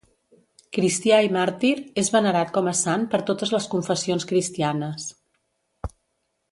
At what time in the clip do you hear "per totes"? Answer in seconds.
3.13-3.55